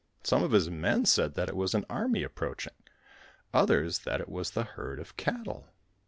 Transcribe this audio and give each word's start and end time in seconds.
Some 0.23 0.41
of 0.41 0.51
his 0.51 0.67
men 0.67 1.05
said 1.05 1.35
that 1.35 1.47
it 1.47 1.55
was 1.55 1.75
an 1.75 1.85
army 1.87 2.23
approaching, 2.23 2.73
others 3.53 3.99
that 3.99 4.19
it 4.19 4.29
was 4.29 4.49
the 4.49 4.63
herd 4.63 4.99
of 4.99 5.15
cattle. 5.15 5.67